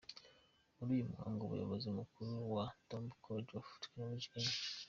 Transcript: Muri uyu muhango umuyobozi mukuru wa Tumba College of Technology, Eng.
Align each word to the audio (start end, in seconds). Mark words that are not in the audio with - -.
Muri 0.75 0.89
uyu 0.95 1.09
muhango 1.11 1.41
umuyobozi 1.43 1.87
mukuru 1.99 2.31
wa 2.55 2.65
Tumba 2.87 3.13
College 3.23 3.51
of 3.59 3.65
Technology, 3.81 4.27
Eng. 4.39 4.51